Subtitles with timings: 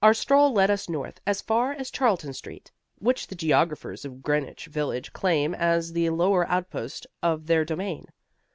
[0.03, 4.65] Our stroll led us north as far as Charlton Street, which the geographers of Greenwich
[4.65, 8.07] Village claim as the lower outpost of their domain.